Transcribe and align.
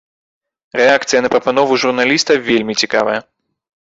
Рэакцыя 0.79 1.21
на 1.25 1.31
прапанову 1.35 1.79
журналіста 1.85 2.31
вельмі 2.49 2.73
цікавая. 2.85 3.19